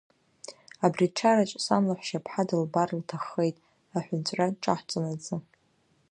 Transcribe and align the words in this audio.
Абри 0.85 1.05
ачараҿ 1.09 1.51
сан 1.65 1.83
лаҳәшьа 1.89 2.23
ԥҳа 2.25 2.43
дылбар 2.47 2.89
лҭаххеит, 2.99 3.57
аҳәынҵәра 3.95 4.47
ҿаҳҵонаҵы. 4.61 5.37